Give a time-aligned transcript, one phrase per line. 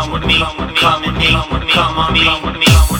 [0.00, 1.26] come with me, come with me,
[1.68, 2.99] come on me, come with me.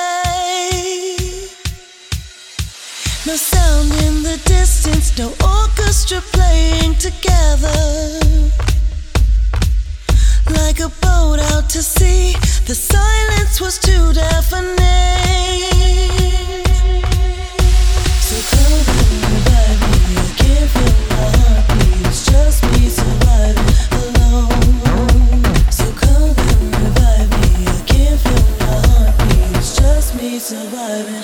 [3.31, 8.19] No sound in the distance, no orchestra playing together.
[10.49, 12.35] Like a boat out to sea,
[12.67, 14.75] the silence was too deafening.
[18.27, 18.83] So come
[19.31, 23.71] revive me, I can't feel my heartbeat, it's just me surviving
[24.03, 25.71] alone.
[25.71, 26.35] So come
[26.83, 31.20] revive me, I can't feel my heartbeat, it's just me surviving.